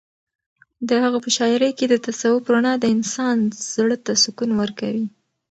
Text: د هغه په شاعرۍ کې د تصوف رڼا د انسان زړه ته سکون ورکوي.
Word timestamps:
د 0.87 0.89
هغه 1.03 1.17
په 1.25 1.29
شاعرۍ 1.37 1.71
کې 1.77 1.85
د 1.89 1.95
تصوف 2.05 2.43
رڼا 2.53 2.73
د 2.79 2.85
انسان 2.95 3.37
زړه 3.73 3.97
ته 4.05 4.13
سکون 4.23 4.49
ورکوي. 4.61 5.05